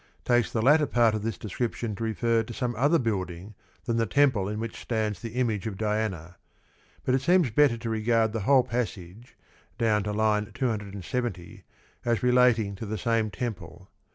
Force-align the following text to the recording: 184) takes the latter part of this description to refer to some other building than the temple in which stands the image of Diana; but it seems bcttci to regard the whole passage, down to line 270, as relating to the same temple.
184) 0.25 0.35
takes 0.35 0.51
the 0.51 0.61
latter 0.63 0.87
part 0.87 1.13
of 1.13 1.21
this 1.21 1.37
description 1.37 1.95
to 1.95 2.03
refer 2.03 2.41
to 2.41 2.55
some 2.55 2.73
other 2.75 2.97
building 2.97 3.53
than 3.85 3.97
the 3.97 4.07
temple 4.07 4.49
in 4.49 4.59
which 4.59 4.79
stands 4.81 5.21
the 5.21 5.35
image 5.35 5.67
of 5.67 5.77
Diana; 5.77 6.37
but 7.05 7.13
it 7.13 7.21
seems 7.21 7.51
bcttci 7.51 7.79
to 7.81 7.89
regard 7.91 8.33
the 8.33 8.39
whole 8.39 8.63
passage, 8.63 9.37
down 9.77 10.01
to 10.01 10.11
line 10.11 10.51
270, 10.55 11.63
as 12.03 12.23
relating 12.23 12.73
to 12.77 12.87
the 12.87 12.97
same 12.97 13.29
temple. 13.29 13.91